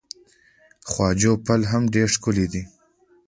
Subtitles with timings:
[0.89, 2.63] خواجو پل هم ډیر ښکلی دی.